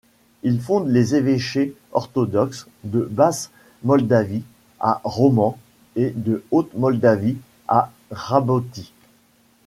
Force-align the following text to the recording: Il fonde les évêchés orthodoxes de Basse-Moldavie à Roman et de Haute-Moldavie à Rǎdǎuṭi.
Il 0.41 0.59
fonde 0.59 0.87
les 0.89 1.13
évêchés 1.13 1.75
orthodoxes 1.91 2.65
de 2.83 3.07
Basse-Moldavie 3.11 4.41
à 4.79 4.99
Roman 5.03 5.59
et 5.95 6.09
de 6.15 6.43
Haute-Moldavie 6.49 7.37
à 7.67 7.91
Rǎdǎuṭi. 8.09 8.91